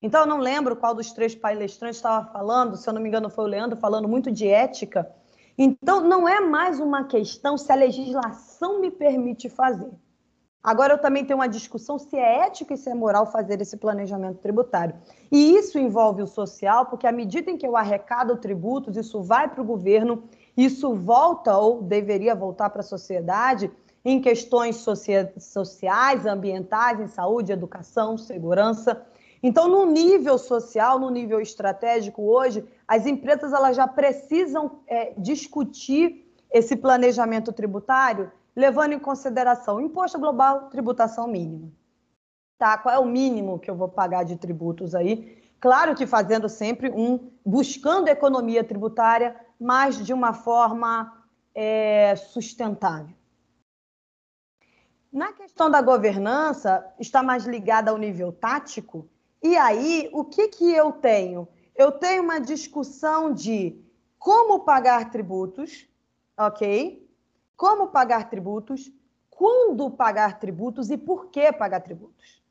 Então, 0.00 0.20
eu 0.20 0.26
não 0.26 0.38
lembro 0.38 0.76
qual 0.76 0.94
dos 0.94 1.12
três 1.12 1.34
palestrantes 1.34 1.96
estava 1.96 2.30
falando, 2.32 2.76
se 2.76 2.88
eu 2.88 2.94
não 2.94 3.02
me 3.02 3.08
engano 3.08 3.28
foi 3.28 3.44
o 3.44 3.48
Leandro, 3.48 3.76
falando 3.76 4.08
muito 4.08 4.30
de 4.30 4.46
ética. 4.46 5.10
Então, 5.58 6.00
não 6.00 6.28
é 6.28 6.40
mais 6.40 6.78
uma 6.78 7.04
questão 7.04 7.58
se 7.58 7.70
a 7.72 7.74
legislação 7.74 8.80
me 8.80 8.90
permite 8.90 9.48
fazer. 9.48 9.90
Agora, 10.62 10.92
eu 10.92 10.98
também 10.98 11.24
tenho 11.24 11.38
uma 11.38 11.48
discussão 11.48 11.98
se 11.98 12.16
é 12.16 12.46
ético 12.46 12.74
e 12.74 12.76
se 12.76 12.90
é 12.90 12.94
moral 12.94 13.24
fazer 13.24 13.60
esse 13.62 13.78
planejamento 13.78 14.38
tributário. 14.38 14.94
E 15.32 15.54
isso 15.56 15.78
envolve 15.78 16.22
o 16.22 16.26
social, 16.26 16.84
porque 16.86 17.06
à 17.06 17.12
medida 17.12 17.50
em 17.50 17.56
que 17.56 17.66
eu 17.66 17.76
arrecado 17.76 18.36
tributos, 18.36 18.96
isso 18.96 19.22
vai 19.22 19.48
para 19.48 19.62
o 19.62 19.64
governo, 19.64 20.24
isso 20.54 20.94
volta 20.94 21.56
ou 21.56 21.82
deveria 21.82 22.34
voltar 22.34 22.68
para 22.68 22.80
a 22.80 22.84
sociedade 22.84 23.70
em 24.04 24.20
questões 24.20 24.84
sociais, 25.38 26.26
ambientais, 26.26 27.00
em 27.00 27.06
saúde, 27.06 27.52
educação, 27.52 28.18
segurança. 28.18 29.06
Então, 29.42 29.66
no 29.66 29.86
nível 29.86 30.36
social, 30.36 30.98
no 30.98 31.08
nível 31.08 31.40
estratégico 31.40 32.22
hoje, 32.22 32.64
as 32.86 33.06
empresas 33.06 33.52
elas 33.52 33.76
já 33.76 33.88
precisam 33.88 34.80
é, 34.86 35.14
discutir 35.16 36.26
esse 36.52 36.76
planejamento 36.76 37.52
tributário 37.52 38.30
levando 38.60 38.92
em 38.92 38.98
consideração 38.98 39.80
imposto 39.80 40.18
global, 40.18 40.68
tributação 40.68 41.26
mínima. 41.26 41.72
Tá? 42.58 42.76
Qual 42.76 42.94
é 42.94 42.98
o 42.98 43.06
mínimo 43.06 43.58
que 43.58 43.70
eu 43.70 43.74
vou 43.74 43.88
pagar 43.88 44.22
de 44.22 44.36
tributos 44.36 44.94
aí? 44.94 45.42
Claro 45.58 45.94
que 45.94 46.06
fazendo 46.06 46.48
sempre 46.48 46.90
um, 46.90 47.30
buscando 47.44 48.08
economia 48.08 48.62
tributária, 48.62 49.34
mas 49.58 50.04
de 50.04 50.12
uma 50.12 50.34
forma 50.34 51.24
é, 51.54 52.14
sustentável. 52.16 53.14
Na 55.10 55.32
questão 55.32 55.70
da 55.70 55.80
governança, 55.80 56.86
está 56.98 57.22
mais 57.22 57.44
ligada 57.44 57.90
ao 57.90 57.96
nível 57.96 58.30
tático. 58.30 59.08
E 59.42 59.56
aí, 59.56 60.08
o 60.12 60.24
que, 60.24 60.48
que 60.48 60.70
eu 60.70 60.92
tenho? 60.92 61.48
Eu 61.74 61.90
tenho 61.90 62.22
uma 62.22 62.38
discussão 62.38 63.32
de 63.32 63.82
como 64.18 64.60
pagar 64.60 65.10
tributos, 65.10 65.88
ok? 66.38 67.09
Como 67.60 67.88
pagar 67.88 68.30
tributos, 68.30 68.90
quando 69.28 69.90
pagar 69.90 70.38
tributos 70.38 70.88
e 70.88 70.96
por 70.96 71.26
que 71.26 71.52
pagar 71.52 71.80
tributos. 71.80 72.42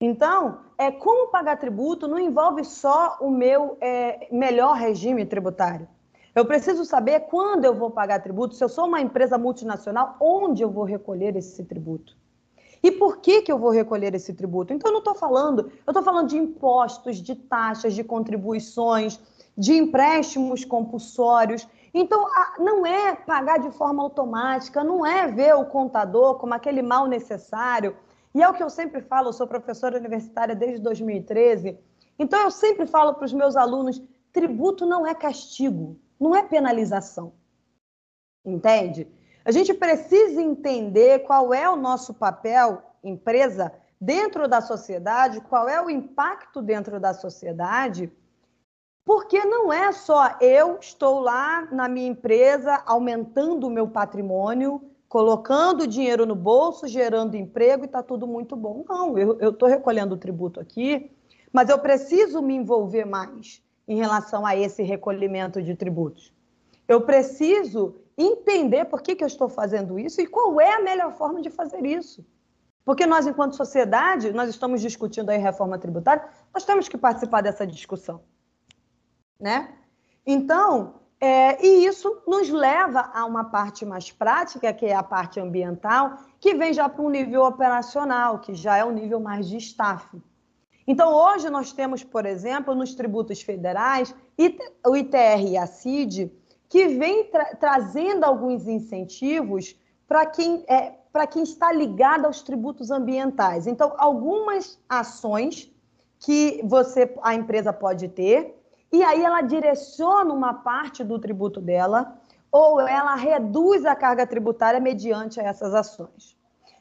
Então, 0.00 0.60
é 0.78 0.90
como 0.90 1.30
pagar 1.30 1.58
tributo 1.58 2.08
não 2.08 2.18
envolve 2.18 2.64
só 2.64 3.18
o 3.20 3.30
meu 3.30 3.76
é, 3.82 4.28
melhor 4.32 4.76
regime 4.76 5.26
tributário. 5.26 5.86
Eu 6.34 6.46
preciso 6.46 6.86
saber 6.86 7.20
quando 7.28 7.66
eu 7.66 7.74
vou 7.74 7.90
pagar 7.90 8.22
tributo, 8.22 8.54
se 8.54 8.64
eu 8.64 8.68
sou 8.70 8.86
uma 8.86 9.02
empresa 9.02 9.36
multinacional, 9.36 10.16
onde 10.18 10.62
eu 10.62 10.70
vou 10.70 10.84
recolher 10.84 11.36
esse 11.36 11.62
tributo. 11.66 12.16
E 12.82 12.90
por 12.90 13.18
que, 13.18 13.42
que 13.42 13.52
eu 13.52 13.58
vou 13.58 13.68
recolher 13.68 14.14
esse 14.14 14.32
tributo? 14.32 14.72
Então, 14.72 14.88
eu 14.88 14.92
não 14.94 15.00
estou 15.00 15.14
falando, 15.14 15.70
eu 15.86 15.90
estou 15.90 16.02
falando 16.02 16.28
de 16.28 16.38
impostos, 16.38 17.18
de 17.18 17.34
taxas, 17.34 17.92
de 17.92 18.02
contribuições, 18.02 19.20
de 19.54 19.74
empréstimos 19.74 20.64
compulsórios. 20.64 21.68
Então, 21.92 22.24
não 22.58 22.86
é 22.86 23.16
pagar 23.16 23.58
de 23.58 23.70
forma 23.72 24.02
automática, 24.02 24.84
não 24.84 25.04
é 25.04 25.26
ver 25.26 25.54
o 25.54 25.64
contador 25.64 26.36
como 26.36 26.54
aquele 26.54 26.82
mal 26.82 27.06
necessário. 27.06 27.96
E 28.34 28.42
é 28.42 28.48
o 28.48 28.54
que 28.54 28.62
eu 28.62 28.70
sempre 28.70 29.00
falo, 29.02 29.28
eu 29.28 29.32
sou 29.32 29.46
professora 29.46 29.98
universitária 29.98 30.54
desde 30.54 30.80
2013. 30.80 31.78
Então, 32.18 32.40
eu 32.42 32.50
sempre 32.50 32.86
falo 32.86 33.14
para 33.14 33.24
os 33.24 33.32
meus 33.32 33.56
alunos: 33.56 34.00
tributo 34.32 34.86
não 34.86 35.06
é 35.06 35.14
castigo, 35.14 35.98
não 36.18 36.34
é 36.34 36.42
penalização. 36.42 37.32
Entende? 38.44 39.08
A 39.44 39.50
gente 39.50 39.74
precisa 39.74 40.40
entender 40.40 41.20
qual 41.20 41.52
é 41.52 41.68
o 41.68 41.76
nosso 41.76 42.14
papel, 42.14 42.82
empresa, 43.02 43.72
dentro 44.00 44.46
da 44.46 44.60
sociedade, 44.60 45.40
qual 45.42 45.68
é 45.68 45.82
o 45.82 45.90
impacto 45.90 46.62
dentro 46.62 47.00
da 47.00 47.12
sociedade 47.12 48.10
porque 49.04 49.44
não 49.44 49.72
é 49.72 49.92
só 49.92 50.36
eu 50.40 50.78
estou 50.80 51.20
lá 51.20 51.66
na 51.72 51.88
minha 51.88 52.08
empresa 52.08 52.82
aumentando 52.86 53.66
o 53.66 53.70
meu 53.70 53.88
patrimônio, 53.88 54.82
colocando 55.08 55.86
dinheiro 55.86 56.24
no 56.24 56.34
bolso, 56.34 56.86
gerando 56.86 57.36
emprego 57.36 57.84
e 57.84 57.86
está 57.86 58.02
tudo 58.02 58.26
muito 58.26 58.54
bom. 58.54 58.84
Não, 58.88 59.18
eu 59.18 59.50
estou 59.50 59.68
recolhendo 59.68 60.14
o 60.14 60.18
tributo 60.18 60.60
aqui, 60.60 61.10
mas 61.52 61.68
eu 61.68 61.78
preciso 61.78 62.40
me 62.40 62.54
envolver 62.54 63.04
mais 63.04 63.62
em 63.88 63.96
relação 63.96 64.46
a 64.46 64.54
esse 64.54 64.82
recolhimento 64.82 65.60
de 65.60 65.74
tributos. 65.74 66.32
Eu 66.86 67.00
preciso 67.00 67.96
entender 68.16 68.84
por 68.84 69.02
que, 69.02 69.16
que 69.16 69.24
eu 69.24 69.28
estou 69.28 69.48
fazendo 69.48 69.98
isso 69.98 70.20
e 70.20 70.26
qual 70.26 70.60
é 70.60 70.74
a 70.74 70.80
melhor 70.80 71.12
forma 71.14 71.40
de 71.40 71.50
fazer 71.50 71.84
isso. 71.84 72.24
Porque 72.84 73.06
nós, 73.06 73.26
enquanto 73.26 73.56
sociedade, 73.56 74.32
nós 74.32 74.48
estamos 74.48 74.80
discutindo 74.80 75.30
aí 75.30 75.38
reforma 75.38 75.78
tributária, 75.78 76.24
nós 76.54 76.64
temos 76.64 76.88
que 76.88 76.98
participar 76.98 77.40
dessa 77.40 77.66
discussão 77.66 78.20
né? 79.40 79.74
Então, 80.26 81.00
é, 81.20 81.64
e 81.64 81.84
isso 81.84 82.22
nos 82.26 82.48
leva 82.48 83.10
a 83.12 83.24
uma 83.26 83.44
parte 83.44 83.84
mais 83.84 84.10
prática, 84.10 84.72
que 84.72 84.86
é 84.86 84.94
a 84.94 85.02
parte 85.02 85.38
ambiental, 85.38 86.18
que 86.40 86.54
vem 86.54 86.72
já 86.72 86.88
para 86.88 87.02
um 87.02 87.10
nível 87.10 87.42
operacional, 87.44 88.38
que 88.38 88.54
já 88.54 88.76
é 88.78 88.84
um 88.84 88.92
nível 88.92 89.20
mais 89.20 89.48
de 89.48 89.58
staff. 89.58 90.20
Então, 90.86 91.12
hoje 91.14 91.50
nós 91.50 91.72
temos, 91.72 92.02
por 92.02 92.24
exemplo, 92.24 92.74
nos 92.74 92.94
tributos 92.94 93.42
federais, 93.42 94.14
o 94.86 94.96
ITR 94.96 95.46
e 95.46 95.56
a 95.56 95.66
CID, 95.66 96.32
que 96.68 96.88
vem 96.88 97.24
tra 97.24 97.54
trazendo 97.56 98.24
alguns 98.24 98.66
incentivos 98.66 99.76
para 100.08 100.24
quem, 100.26 100.64
é, 100.68 100.94
quem 101.30 101.42
está 101.42 101.70
ligado 101.70 102.24
aos 102.24 102.42
tributos 102.42 102.90
ambientais. 102.90 103.66
Então, 103.66 103.94
algumas 103.98 104.78
ações 104.88 105.70
que 106.18 106.60
você, 106.64 107.14
a 107.22 107.34
empresa 107.34 107.72
pode 107.72 108.08
ter, 108.08 108.59
e 108.92 109.02
aí 109.02 109.24
ela 109.24 109.40
direciona 109.40 110.32
uma 110.32 110.54
parte 110.54 111.04
do 111.04 111.18
tributo 111.18 111.60
dela 111.60 112.18
ou 112.50 112.80
ela 112.80 113.14
reduz 113.14 113.84
a 113.84 113.94
carga 113.94 114.26
tributária 114.26 114.80
mediante 114.80 115.38
essas 115.38 115.74
ações. 115.74 116.36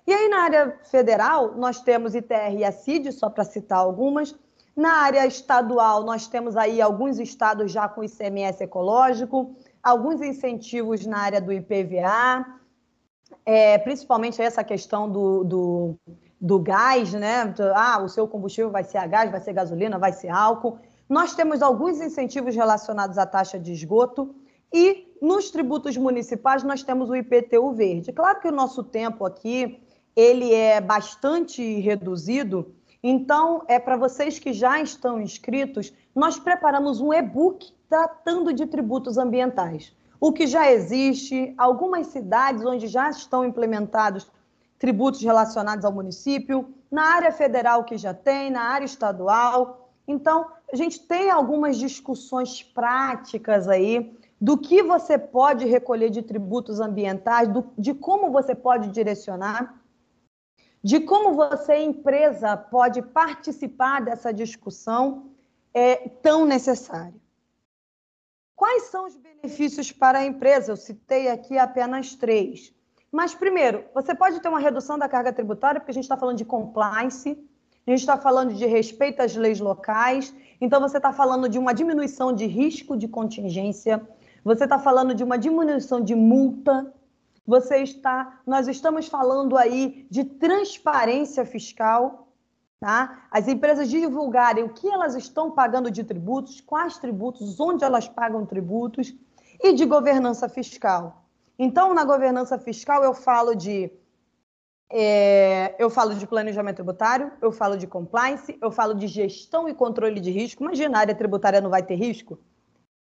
E 0.07 0.13
aí, 0.13 0.27
na 0.27 0.41
área 0.41 0.79
federal, 0.85 1.53
nós 1.55 1.81
temos 1.81 2.15
ITR 2.15 2.55
e 2.57 2.65
ACID, 2.65 3.11
só 3.11 3.29
para 3.29 3.43
citar 3.43 3.77
algumas. 3.77 4.35
Na 4.75 5.03
área 5.03 5.27
estadual, 5.27 6.03
nós 6.03 6.27
temos 6.27 6.57
aí 6.57 6.81
alguns 6.81 7.19
estados 7.19 7.71
já 7.71 7.87
com 7.87 8.03
ICMS 8.03 8.63
ecológico, 8.63 9.55
alguns 9.83 10.19
incentivos 10.21 11.05
na 11.05 11.19
área 11.19 11.39
do 11.39 11.53
IPVA, 11.53 12.43
é, 13.45 13.77
principalmente 13.77 14.41
essa 14.41 14.63
questão 14.63 15.07
do, 15.07 15.43
do, 15.43 15.95
do 16.41 16.59
gás, 16.59 17.13
né? 17.13 17.53
Ah, 17.75 18.01
o 18.01 18.09
seu 18.09 18.27
combustível 18.27 18.71
vai 18.71 18.83
ser 18.83 18.97
a 18.97 19.05
gás, 19.05 19.29
vai 19.29 19.41
ser 19.41 19.53
gasolina, 19.53 19.99
vai 19.99 20.13
ser 20.13 20.29
álcool. 20.29 20.79
Nós 21.09 21.33
temos 21.33 21.63
alguns 21.63 21.99
incentivos 21.99 22.55
relacionados 22.55 23.17
à 23.17 23.25
taxa 23.25 23.59
de 23.59 23.73
esgoto 23.73 24.35
e 24.71 25.07
nos 25.19 25.49
tributos 25.49 25.97
municipais 25.97 26.63
nós 26.63 26.83
temos 26.83 27.09
o 27.09 27.15
IPTU 27.15 27.73
verde. 27.73 28.13
Claro 28.13 28.39
que 28.39 28.47
o 28.47 28.51
nosso 28.51 28.83
tempo 28.83 29.25
aqui 29.25 29.81
ele 30.15 30.53
é 30.53 30.79
bastante 30.79 31.79
reduzido, 31.79 32.75
então 33.01 33.63
é 33.67 33.79
para 33.79 33.97
vocês 33.97 34.37
que 34.37 34.53
já 34.53 34.79
estão 34.79 35.19
inscritos, 35.19 35.91
nós 36.13 36.37
preparamos 36.37 37.01
um 37.01 37.11
e-book 37.11 37.73
tratando 37.89 38.53
de 38.53 38.67
tributos 38.67 39.17
ambientais. 39.17 39.95
O 40.19 40.31
que 40.31 40.45
já 40.45 40.69
existe, 40.69 41.55
algumas 41.57 42.07
cidades 42.07 42.63
onde 42.65 42.87
já 42.87 43.09
estão 43.09 43.45
implementados 43.45 44.29
tributos 44.77 45.21
relacionados 45.21 45.85
ao 45.85 45.91
município, 45.91 46.73
na 46.91 47.15
área 47.15 47.31
federal 47.31 47.83
que 47.83 47.97
já 47.97 48.13
tem, 48.13 48.51
na 48.51 48.61
área 48.61 48.85
estadual. 48.85 49.89
Então, 50.07 50.45
a 50.71 50.75
gente 50.75 50.99
tem 51.01 51.29
algumas 51.29 51.77
discussões 51.77 52.61
práticas 52.63 53.67
aí 53.67 54.15
do 54.39 54.57
que 54.57 54.81
você 54.81 55.17
pode 55.17 55.65
recolher 55.65 56.09
de 56.09 56.21
tributos 56.21 56.79
ambientais, 56.79 57.47
do, 57.49 57.71
de 57.77 57.93
como 57.93 58.31
você 58.31 58.55
pode 58.55 58.89
direcionar, 58.89 59.81
de 60.81 61.01
como 61.01 61.33
você, 61.33 61.77
empresa, 61.77 62.55
pode 62.55 63.01
participar 63.01 64.01
dessa 64.01 64.33
discussão 64.33 65.31
é, 65.73 66.07
tão 66.21 66.45
necessária. 66.45 67.19
Quais 68.55 68.83
são 68.83 69.07
os 69.07 69.15
benefícios 69.15 69.91
para 69.91 70.19
a 70.19 70.25
empresa? 70.25 70.71
Eu 70.71 70.77
citei 70.77 71.29
aqui 71.29 71.57
apenas 71.57 72.15
três. 72.15 72.73
Mas, 73.11 73.33
primeiro, 73.33 73.85
você 73.93 74.13
pode 74.13 74.39
ter 74.39 74.47
uma 74.47 74.59
redução 74.59 74.97
da 74.97 75.09
carga 75.09 75.33
tributária, 75.33 75.79
porque 75.79 75.91
a 75.91 75.93
gente 75.93 76.03
está 76.03 76.17
falando 76.17 76.37
de 76.37 76.45
compliance, 76.45 77.31
a 77.87 77.89
gente 77.89 78.01
está 78.01 78.17
falando 78.17 78.53
de 78.53 78.65
respeito 78.65 79.21
às 79.21 79.35
leis 79.35 79.59
locais, 79.59 80.33
então 80.61 80.81
você 80.81 80.97
está 80.97 81.13
falando 81.13 81.47
de 81.47 81.57
uma 81.57 81.73
diminuição 81.73 82.33
de 82.33 82.45
risco 82.45 82.97
de 82.97 83.07
contingência, 83.07 84.01
você 84.43 84.63
está 84.63 84.79
falando 84.79 85.13
de 85.13 85.23
uma 85.23 85.37
diminuição 85.37 86.01
de 86.01 86.15
multa, 86.15 86.93
você 87.45 87.77
está, 87.77 88.41
nós 88.45 88.67
estamos 88.67 89.07
falando 89.07 89.57
aí 89.57 90.05
de 90.09 90.23
transparência 90.23 91.45
fiscal, 91.45 92.27
tá? 92.79 93.25
As 93.31 93.47
empresas 93.47 93.89
divulgarem 93.89 94.63
o 94.63 94.73
que 94.73 94.87
elas 94.87 95.15
estão 95.15 95.51
pagando 95.51 95.89
de 95.89 96.03
tributos, 96.03 96.61
quais 96.61 96.97
tributos, 96.97 97.59
onde 97.59 97.83
elas 97.83 98.07
pagam 98.07 98.45
tributos 98.45 99.13
e 99.61 99.73
de 99.73 99.85
governança 99.85 100.47
fiscal. 100.47 101.25
Então, 101.57 101.93
na 101.93 102.05
governança 102.05 102.57
fiscal, 102.57 103.03
eu 103.03 103.13
falo 103.13 103.53
de 103.55 103.91
é, 104.91 105.75
eu 105.77 105.89
falo 105.89 106.15
de 106.15 106.25
planejamento 106.25 106.77
tributário, 106.77 107.31
eu 107.41 107.51
falo 107.51 107.77
de 107.77 107.85
compliance, 107.85 108.57
eu 108.61 108.71
falo 108.71 108.95
de 108.95 109.07
gestão 109.07 109.69
e 109.69 109.73
controle 109.73 110.19
de 110.19 110.31
risco. 110.31 110.63
Imagina, 110.63 110.97
a 110.97 111.01
área 111.01 111.15
tributária 111.15 111.61
não 111.61 111.69
vai 111.69 111.83
ter 111.83 111.95
risco? 111.95 112.39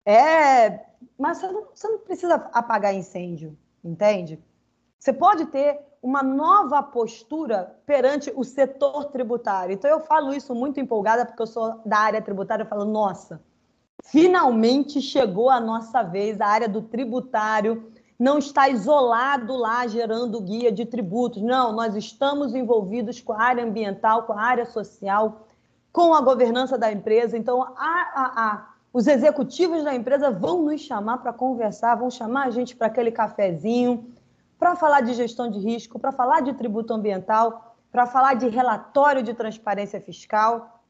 É, 0.05 0.85
mas 1.17 1.37
você 1.37 1.47
não, 1.47 1.67
você 1.73 1.87
não 1.87 1.99
precisa 1.99 2.35
apagar 2.53 2.93
incêndio, 2.93 3.57
entende? 3.83 4.39
Você 4.97 5.11
pode 5.11 5.45
ter 5.47 5.79
uma 6.01 6.23
nova 6.23 6.81
postura 6.81 7.77
perante 7.85 8.31
o 8.35 8.43
setor 8.43 9.05
tributário. 9.05 9.73
Então, 9.73 9.89
eu 9.89 10.01
falo 10.01 10.33
isso 10.33 10.53
muito 10.55 10.79
empolgada, 10.79 11.25
porque 11.25 11.41
eu 11.41 11.47
sou 11.47 11.81
da 11.85 11.97
área 11.97 12.21
tributária, 12.21 12.63
eu 12.63 12.67
falo, 12.67 12.85
nossa, 12.85 13.41
finalmente 14.05 15.01
chegou 15.01 15.49
a 15.49 15.59
nossa 15.59 16.03
vez, 16.03 16.39
a 16.39 16.47
área 16.47 16.67
do 16.67 16.81
tributário 16.81 17.92
não 18.17 18.37
está 18.37 18.69
isolado 18.69 19.55
lá 19.55 19.85
gerando 19.87 20.39
guia 20.41 20.71
de 20.71 20.85
tributos. 20.85 21.41
Não, 21.41 21.71
nós 21.71 21.95
estamos 21.95 22.53
envolvidos 22.53 23.19
com 23.19 23.33
a 23.33 23.41
área 23.41 23.63
ambiental, 23.63 24.23
com 24.23 24.33
a 24.33 24.41
área 24.41 24.65
social, 24.65 25.47
com 25.91 26.13
a 26.13 26.21
governança 26.21 26.77
da 26.77 26.91
empresa. 26.91 27.37
Então, 27.37 27.61
a, 27.61 27.71
a, 27.77 28.33
a, 28.35 28.69
os 28.91 29.07
executivos 29.07 29.83
da 29.83 29.93
empresa 29.93 30.31
vão 30.31 30.63
nos 30.63 30.81
chamar 30.81 31.17
para 31.19 31.33
conversar, 31.33 31.95
vão 31.95 32.09
chamar 32.09 32.47
a 32.47 32.51
gente 32.51 32.75
para 32.75 32.87
aquele 32.87 33.11
cafezinho, 33.11 34.11
para 34.57 34.75
falar 34.75 35.01
de 35.01 35.13
gestão 35.13 35.49
de 35.49 35.59
risco, 35.59 35.99
para 35.99 36.11
falar 36.11 36.41
de 36.41 36.53
tributo 36.53 36.93
ambiental, 36.93 37.75
para 37.91 38.05
falar 38.05 38.35
de 38.35 38.47
relatório 38.47 39.21
de 39.21 39.33
transparência 39.33 39.99
fiscal, 39.99 40.81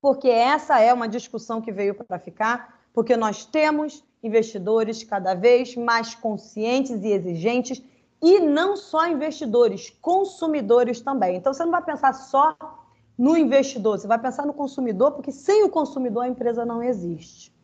porque 0.00 0.28
essa 0.28 0.80
é 0.80 0.92
uma 0.92 1.08
discussão 1.08 1.60
que 1.60 1.72
veio 1.72 1.94
para 1.94 2.18
ficar, 2.18 2.80
porque 2.92 3.16
nós 3.16 3.46
temos 3.46 4.04
investidores 4.24 5.04
cada 5.04 5.34
vez 5.34 5.76
mais 5.76 6.14
conscientes 6.14 7.02
e 7.02 7.12
exigentes, 7.12 7.82
e 8.22 8.40
não 8.40 8.76
só 8.76 9.06
investidores, 9.06 9.90
consumidores 10.00 11.00
também. 11.00 11.36
Então, 11.36 11.52
você 11.52 11.62
não 11.62 11.70
vai 11.70 11.84
pensar 11.84 12.14
só 12.14 12.56
no 13.18 13.36
investidor, 13.36 13.98
você 13.98 14.06
vai 14.06 14.18
pensar 14.18 14.46
no 14.46 14.54
consumidor, 14.54 15.12
porque 15.12 15.30
sem 15.30 15.62
o 15.62 15.68
consumidor 15.68 16.24
a 16.24 16.28
empresa 16.28 16.64
não 16.64 16.82
existe. 16.82 17.54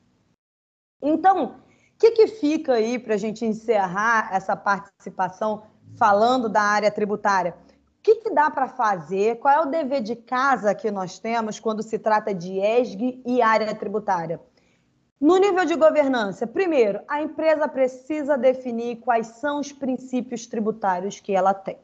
Então, 1.02 1.46
o 1.46 1.98
que, 1.98 2.10
que 2.12 2.26
fica 2.26 2.74
aí 2.74 2.98
para 2.98 3.14
a 3.14 3.16
gente 3.16 3.44
encerrar 3.44 4.28
essa 4.32 4.54
participação 4.54 5.62
falando 5.96 6.48
da 6.48 6.62
área 6.62 6.90
tributária? 6.90 7.56
O 7.98 8.02
que, 8.02 8.16
que 8.16 8.30
dá 8.30 8.50
para 8.50 8.68
fazer? 8.68 9.38
Qual 9.38 9.52
é 9.52 9.60
o 9.60 9.70
dever 9.70 10.02
de 10.02 10.16
casa 10.16 10.74
que 10.74 10.90
nós 10.90 11.18
temos 11.18 11.58
quando 11.58 11.82
se 11.82 11.98
trata 11.98 12.34
de 12.34 12.58
ESG 12.58 13.22
e 13.26 13.42
área 13.42 13.74
tributária? 13.74 14.40
No 15.20 15.36
nível 15.36 15.66
de 15.66 15.76
governança, 15.76 16.46
primeiro, 16.46 17.02
a 17.06 17.20
empresa 17.20 17.68
precisa 17.68 18.38
definir 18.38 19.00
quais 19.00 19.26
são 19.26 19.60
os 19.60 19.70
princípios 19.70 20.46
tributários 20.46 21.20
que 21.20 21.34
ela 21.34 21.52
tem. 21.52 21.78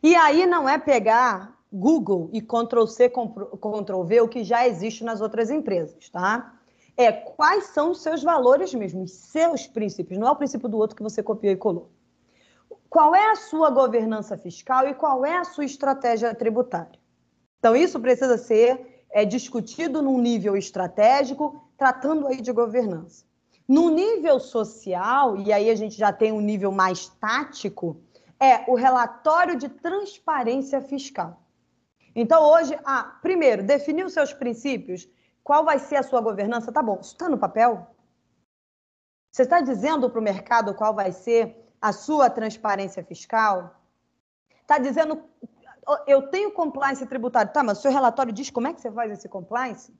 E 0.00 0.14
aí 0.14 0.46
não 0.46 0.68
é 0.68 0.78
pegar 0.78 1.58
Google 1.72 2.30
e 2.32 2.40
Ctrl-C, 2.40 3.10
Ctrl-V, 3.10 4.20
o 4.20 4.28
que 4.28 4.44
já 4.44 4.68
existe 4.68 5.02
nas 5.02 5.20
outras 5.20 5.50
empresas, 5.50 6.08
tá? 6.10 6.54
É 6.96 7.10
quais 7.10 7.64
são 7.66 7.90
os 7.90 8.00
seus 8.00 8.22
valores 8.22 8.72
mesmo, 8.72 9.02
os 9.02 9.10
seus 9.10 9.66
princípios, 9.66 10.16
não 10.16 10.28
é 10.28 10.30
o 10.30 10.36
princípio 10.36 10.68
do 10.68 10.78
outro 10.78 10.94
que 10.94 11.02
você 11.02 11.24
copiou 11.24 11.52
e 11.52 11.56
colou. 11.56 11.90
Qual 12.88 13.16
é 13.16 13.32
a 13.32 13.34
sua 13.34 13.70
governança 13.70 14.38
fiscal 14.38 14.86
e 14.86 14.94
qual 14.94 15.26
é 15.26 15.36
a 15.36 15.44
sua 15.44 15.64
estratégia 15.64 16.32
tributária? 16.32 17.00
Então, 17.58 17.74
isso 17.74 17.98
precisa 17.98 18.38
ser 18.38 19.04
é, 19.10 19.24
discutido 19.24 20.00
num 20.00 20.20
nível 20.20 20.56
estratégico 20.56 21.60
tratando 21.84 22.26
aí 22.26 22.40
de 22.40 22.50
governança. 22.50 23.26
No 23.68 23.90
nível 23.90 24.40
social, 24.40 25.36
e 25.36 25.52
aí 25.52 25.68
a 25.68 25.74
gente 25.74 25.96
já 25.98 26.10
tem 26.10 26.32
um 26.32 26.40
nível 26.40 26.72
mais 26.72 27.08
tático, 27.08 28.00
é 28.40 28.64
o 28.70 28.74
relatório 28.74 29.54
de 29.54 29.68
transparência 29.68 30.80
fiscal. 30.80 31.42
Então, 32.16 32.42
hoje, 32.42 32.74
ah, 32.86 33.18
primeiro, 33.20 33.62
definir 33.62 34.06
os 34.06 34.14
seus 34.14 34.32
princípios, 34.32 35.06
qual 35.42 35.62
vai 35.62 35.78
ser 35.78 35.96
a 35.96 36.02
sua 36.02 36.22
governança? 36.22 36.72
Tá 36.72 36.82
bom, 36.82 36.98
isso 37.02 37.12
está 37.12 37.28
no 37.28 37.36
papel? 37.36 37.86
Você 39.30 39.42
está 39.42 39.60
dizendo 39.60 40.08
para 40.08 40.20
o 40.20 40.24
mercado 40.24 40.72
qual 40.72 40.94
vai 40.94 41.12
ser 41.12 41.54
a 41.82 41.92
sua 41.92 42.30
transparência 42.30 43.04
fiscal? 43.04 43.78
Está 44.62 44.78
dizendo, 44.78 45.22
eu 46.06 46.30
tenho 46.30 46.50
compliance 46.50 47.04
tributário, 47.04 47.52
tá, 47.52 47.62
mas 47.62 47.78
o 47.78 47.82
seu 47.82 47.90
relatório 47.90 48.32
diz 48.32 48.48
como 48.48 48.68
é 48.68 48.72
que 48.72 48.80
você 48.80 48.90
faz 48.90 49.12
esse 49.12 49.28
compliance? 49.28 49.92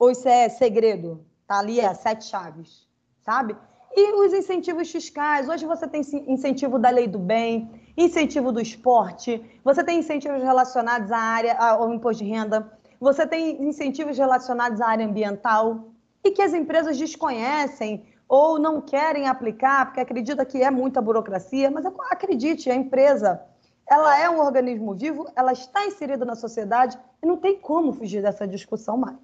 Ou 0.00 0.10
isso 0.10 0.26
é 0.26 0.48
segredo? 0.48 1.26
Tá 1.46 1.58
ali, 1.58 1.78
é 1.78 1.92
sete 1.92 2.24
chaves, 2.24 2.88
sabe? 3.20 3.54
E 3.94 4.14
os 4.14 4.32
incentivos 4.32 4.90
fiscais. 4.90 5.46
Hoje 5.46 5.66
você 5.66 5.86
tem 5.86 6.00
incentivo 6.26 6.78
da 6.78 6.88
lei 6.88 7.06
do 7.06 7.18
bem, 7.18 7.70
incentivo 7.98 8.50
do 8.50 8.62
esporte, 8.62 9.60
você 9.62 9.84
tem 9.84 9.98
incentivos 9.98 10.42
relacionados 10.42 11.12
à 11.12 11.18
área, 11.18 11.54
ao 11.58 11.92
imposto 11.92 12.24
de 12.24 12.30
renda, 12.30 12.72
você 12.98 13.26
tem 13.26 13.62
incentivos 13.62 14.16
relacionados 14.16 14.80
à 14.80 14.88
área 14.88 15.04
ambiental 15.04 15.90
e 16.24 16.30
que 16.30 16.40
as 16.40 16.54
empresas 16.54 16.96
desconhecem 16.96 18.06
ou 18.26 18.58
não 18.58 18.80
querem 18.80 19.28
aplicar 19.28 19.84
porque 19.84 20.00
acredita 20.00 20.46
que 20.46 20.62
é 20.62 20.70
muita 20.70 21.02
burocracia, 21.02 21.70
mas 21.70 21.84
acredite, 22.10 22.70
a 22.70 22.74
empresa 22.74 23.38
ela 23.86 24.18
é 24.18 24.30
um 24.30 24.38
organismo 24.38 24.94
vivo, 24.94 25.30
ela 25.36 25.52
está 25.52 25.84
inserida 25.84 26.24
na 26.24 26.36
sociedade 26.36 26.98
e 27.22 27.26
não 27.26 27.36
tem 27.36 27.58
como 27.58 27.92
fugir 27.92 28.22
dessa 28.22 28.48
discussão 28.48 28.96
mais. 28.96 29.18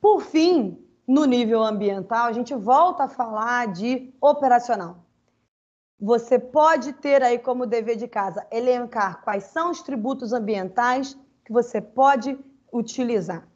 Por 0.00 0.20
fim, 0.20 0.78
no 1.06 1.24
nível 1.24 1.62
ambiental, 1.62 2.26
a 2.26 2.32
gente 2.32 2.54
volta 2.54 3.04
a 3.04 3.08
falar 3.08 3.68
de 3.72 4.12
operacional. 4.20 5.04
Você 5.98 6.38
pode 6.38 6.92
ter 6.92 7.22
aí 7.22 7.38
como 7.38 7.64
dever 7.64 7.96
de 7.96 8.06
casa 8.06 8.46
elencar 8.50 9.22
quais 9.22 9.44
são 9.44 9.70
os 9.70 9.80
tributos 9.82 10.32
ambientais 10.32 11.16
que 11.44 11.52
você 11.52 11.80
pode 11.80 12.38
utilizar. 12.72 13.48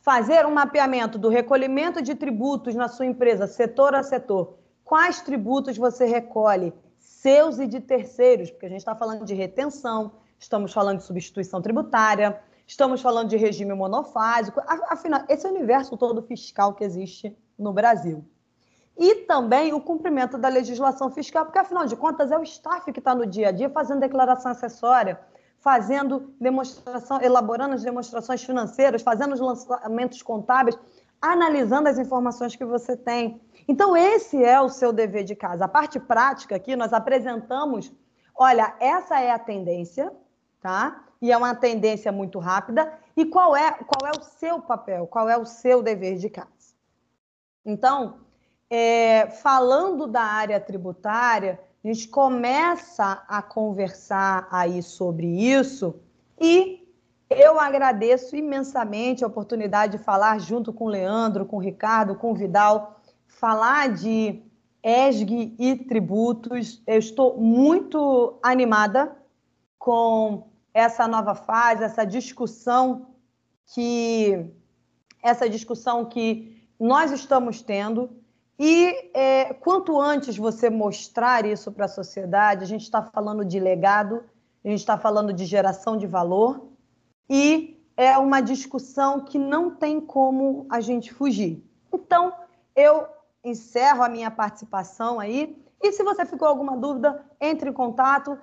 Fazer 0.00 0.46
um 0.46 0.54
mapeamento 0.54 1.18
do 1.18 1.28
recolhimento 1.28 2.02
de 2.02 2.14
tributos 2.14 2.74
na 2.74 2.88
sua 2.88 3.06
empresa, 3.06 3.46
setor 3.46 3.94
a 3.94 4.02
setor. 4.02 4.58
Quais 4.84 5.20
tributos 5.20 5.76
você 5.76 6.06
recolhe, 6.06 6.72
seus 6.98 7.58
e 7.58 7.66
de 7.66 7.80
terceiros, 7.80 8.50
porque 8.50 8.66
a 8.66 8.68
gente 8.68 8.78
está 8.78 8.94
falando 8.94 9.24
de 9.24 9.34
retenção, 9.34 10.12
estamos 10.38 10.72
falando 10.72 10.98
de 10.98 11.04
substituição 11.04 11.60
tributária, 11.60 12.40
Estamos 12.66 13.00
falando 13.00 13.28
de 13.28 13.36
regime 13.36 13.72
monofásico, 13.74 14.60
afinal, 14.88 15.22
esse 15.28 15.46
é 15.46 15.48
o 15.48 15.52
universo 15.52 15.96
todo 15.96 16.20
fiscal 16.22 16.74
que 16.74 16.82
existe 16.82 17.36
no 17.56 17.72
Brasil. 17.72 18.24
E 18.98 19.14
também 19.26 19.72
o 19.72 19.80
cumprimento 19.80 20.36
da 20.36 20.48
legislação 20.48 21.10
fiscal, 21.10 21.44
porque 21.44 21.58
afinal 21.58 21.86
de 21.86 21.94
contas 21.94 22.32
é 22.32 22.38
o 22.38 22.42
staff 22.42 22.90
que 22.92 22.98
está 22.98 23.14
no 23.14 23.26
dia 23.26 23.48
a 23.48 23.52
dia 23.52 23.70
fazendo 23.70 24.00
declaração 24.00 24.50
acessória, 24.50 25.20
fazendo 25.60 26.34
demonstração, 26.40 27.20
elaborando 27.20 27.74
as 27.74 27.82
demonstrações 27.82 28.42
financeiras, 28.42 29.02
fazendo 29.02 29.34
os 29.34 29.40
lançamentos 29.40 30.22
contábeis, 30.22 30.78
analisando 31.20 31.88
as 31.88 31.98
informações 31.98 32.56
que 32.56 32.64
você 32.64 32.96
tem. 32.96 33.40
Então, 33.68 33.96
esse 33.96 34.42
é 34.42 34.60
o 34.60 34.68
seu 34.68 34.92
dever 34.92 35.24
de 35.24 35.34
casa. 35.34 35.66
A 35.66 35.68
parte 35.68 36.00
prática 36.00 36.56
aqui, 36.56 36.74
nós 36.74 36.92
apresentamos, 36.92 37.92
olha, 38.34 38.74
essa 38.80 39.20
é 39.20 39.30
a 39.30 39.38
tendência, 39.38 40.12
tá? 40.60 41.05
E 41.20 41.32
é 41.32 41.36
uma 41.36 41.54
tendência 41.54 42.12
muito 42.12 42.38
rápida. 42.38 42.92
E 43.16 43.24
qual 43.24 43.56
é, 43.56 43.72
qual 43.72 44.12
é 44.12 44.18
o 44.18 44.22
seu 44.22 44.60
papel? 44.60 45.06
Qual 45.06 45.28
é 45.28 45.36
o 45.36 45.46
seu 45.46 45.82
dever 45.82 46.16
de 46.18 46.28
casa? 46.28 46.74
Então, 47.64 48.20
é, 48.70 49.28
falando 49.28 50.06
da 50.06 50.22
área 50.22 50.60
tributária, 50.60 51.60
a 51.82 51.88
gente 51.88 52.08
começa 52.08 53.24
a 53.28 53.40
conversar 53.40 54.48
aí 54.50 54.82
sobre 54.82 55.26
isso 55.26 56.00
e 56.40 56.86
eu 57.28 57.58
agradeço 57.58 58.36
imensamente 58.36 59.24
a 59.24 59.26
oportunidade 59.26 59.98
de 59.98 60.04
falar 60.04 60.38
junto 60.38 60.72
com 60.72 60.84
o 60.84 60.88
Leandro, 60.88 61.44
com 61.44 61.56
o 61.56 61.60
Ricardo, 61.60 62.14
com 62.14 62.30
o 62.30 62.34
Vidal, 62.34 63.00
falar 63.26 63.92
de 63.92 64.42
ESG 64.82 65.54
e 65.58 65.76
tributos. 65.76 66.82
Eu 66.86 66.98
estou 66.98 67.36
muito 67.36 68.38
animada 68.42 69.16
com 69.78 70.48
essa 70.76 71.08
nova 71.08 71.34
fase, 71.34 71.82
essa 71.82 72.04
discussão 72.04 73.06
que 73.72 74.44
essa 75.22 75.48
discussão 75.48 76.04
que 76.04 76.68
nós 76.78 77.10
estamos 77.12 77.62
tendo 77.62 78.10
e 78.58 79.10
é, 79.14 79.54
quanto 79.54 79.98
antes 79.98 80.36
você 80.36 80.68
mostrar 80.68 81.46
isso 81.46 81.72
para 81.72 81.86
a 81.86 81.88
sociedade, 81.88 82.62
a 82.62 82.66
gente 82.66 82.82
está 82.82 83.02
falando 83.02 83.42
de 83.42 83.58
legado, 83.58 84.22
a 84.62 84.68
gente 84.68 84.80
está 84.80 84.98
falando 84.98 85.32
de 85.32 85.46
geração 85.46 85.96
de 85.96 86.06
valor 86.06 86.68
e 87.28 87.82
é 87.96 88.18
uma 88.18 88.42
discussão 88.42 89.20
que 89.20 89.38
não 89.38 89.70
tem 89.74 89.98
como 89.98 90.66
a 90.70 90.80
gente 90.80 91.10
fugir. 91.10 91.64
Então, 91.90 92.34
eu 92.74 93.06
encerro 93.42 94.02
a 94.02 94.10
minha 94.10 94.30
participação 94.30 95.18
aí. 95.18 95.56
E 95.82 95.90
se 95.92 96.02
você 96.02 96.26
ficou 96.26 96.46
alguma 96.46 96.76
dúvida, 96.76 97.24
entre 97.40 97.70
em 97.70 97.72
contato. 97.72 98.38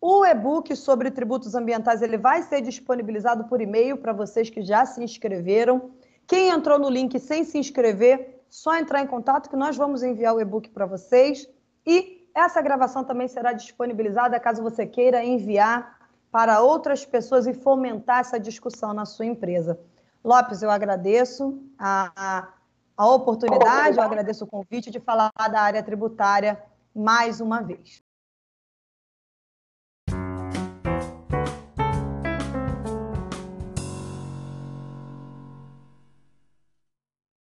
O 0.00 0.24
e-book 0.24 0.74
sobre 0.76 1.10
tributos 1.10 1.54
ambientais 1.54 2.02
ele 2.02 2.18
vai 2.18 2.42
ser 2.42 2.60
disponibilizado 2.60 3.44
por 3.44 3.60
e-mail 3.60 3.96
para 3.96 4.12
vocês 4.12 4.50
que 4.50 4.62
já 4.62 4.84
se 4.84 5.02
inscreveram. 5.02 5.90
Quem 6.26 6.50
entrou 6.50 6.78
no 6.78 6.90
link 6.90 7.18
sem 7.18 7.44
se 7.44 7.58
inscrever, 7.58 8.44
só 8.48 8.76
entrar 8.76 9.00
em 9.02 9.06
contato 9.06 9.48
que 9.48 9.56
nós 9.56 9.76
vamos 9.76 10.02
enviar 10.02 10.34
o 10.34 10.40
e-book 10.40 10.68
para 10.70 10.86
vocês. 10.86 11.48
E 11.86 12.28
essa 12.34 12.60
gravação 12.60 13.02
também 13.02 13.28
será 13.28 13.52
disponibilizada 13.52 14.38
caso 14.38 14.62
você 14.62 14.86
queira 14.86 15.24
enviar 15.24 15.96
para 16.30 16.60
outras 16.60 17.06
pessoas 17.06 17.46
e 17.46 17.54
fomentar 17.54 18.20
essa 18.20 18.38
discussão 18.38 18.92
na 18.92 19.06
sua 19.06 19.24
empresa. 19.24 19.80
Lopes, 20.22 20.62
eu 20.62 20.70
agradeço 20.70 21.62
a, 21.78 22.48
a 22.96 23.08
oportunidade, 23.08 23.96
eu 23.96 24.02
agradeço 24.02 24.44
o 24.44 24.46
convite 24.46 24.90
de 24.90 25.00
falar 25.00 25.32
da 25.50 25.60
área 25.60 25.82
tributária 25.82 26.62
mais 26.94 27.40
uma 27.40 27.62
vez. 27.62 28.05